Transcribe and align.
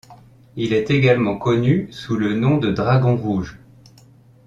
Il 0.55 0.73
est 0.73 0.89
également 0.89 1.37
connu 1.37 1.89
sous 1.91 2.17
le 2.17 2.33
nom 2.33 2.57
de 2.57 2.71
Dragon 2.71 3.15
rouge. 3.15 3.59